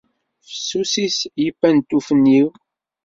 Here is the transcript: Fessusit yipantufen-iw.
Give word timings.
Fessusit 0.47 1.17
yipantufen-iw. 1.41 2.47